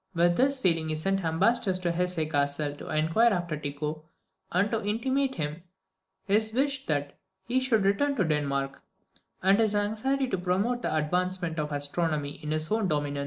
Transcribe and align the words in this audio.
With 0.15 0.35
this 0.35 0.59
feeling 0.59 0.89
he 0.89 0.95
sent 0.95 1.23
ambassadors 1.23 1.77
to 1.81 1.91
Hesse 1.91 2.25
Cassel 2.27 2.75
to 2.77 2.89
inquire 2.89 3.31
after 3.31 3.55
Tycho, 3.55 4.03
and 4.51 4.71
to 4.71 4.83
intimate 4.83 5.33
to 5.33 5.37
him 5.37 5.63
his 6.25 6.51
wish 6.53 6.87
that 6.87 7.19
he 7.45 7.59
should 7.59 7.85
return 7.85 8.15
to 8.15 8.23
Denmark, 8.25 8.81
and 9.43 9.59
his 9.59 9.75
anxiety 9.75 10.27
to 10.29 10.39
promote 10.39 10.81
the 10.81 10.95
advancement 10.95 11.59
of 11.59 11.71
astronomy 11.71 12.39
in 12.43 12.49
his 12.49 12.71
own 12.71 12.87
dominions. 12.87 13.19